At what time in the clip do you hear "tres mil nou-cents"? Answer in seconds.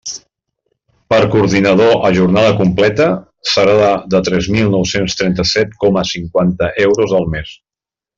4.31-5.19